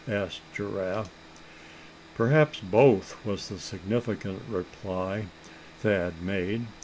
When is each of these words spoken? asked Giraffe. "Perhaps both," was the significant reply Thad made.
asked 0.09 0.41
Giraffe. 0.55 1.11
"Perhaps 2.15 2.59
both," 2.61 3.23
was 3.23 3.49
the 3.49 3.59
significant 3.59 4.41
reply 4.49 5.27
Thad 5.83 6.19
made. 6.23 6.65